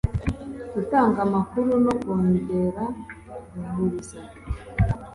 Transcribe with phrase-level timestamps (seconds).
[0.73, 2.83] gutanga amakuru no kongera
[3.51, 4.19] guhuruza